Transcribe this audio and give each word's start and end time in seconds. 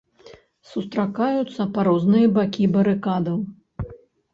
Сустракаюцца 0.69 1.69
па 1.77 1.85
розныя 1.91 2.35
бакі 2.41 2.63
барыкадаў. 2.81 3.37